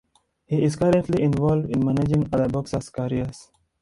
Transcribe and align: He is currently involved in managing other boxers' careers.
He 0.47 0.63
is 0.63 0.77
currently 0.77 1.21
involved 1.21 1.69
in 1.69 1.85
managing 1.85 2.27
other 2.33 2.47
boxers' 2.47 2.89
careers. 2.89 3.51